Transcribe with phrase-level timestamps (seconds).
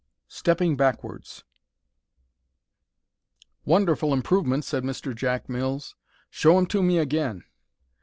[0.29, 1.43] STEPPING BACKWARDS
[3.65, 5.15] Wonderful improvement," said Mr.
[5.15, 5.95] Jack Mills.
[6.31, 7.43] "Show 'em to me again."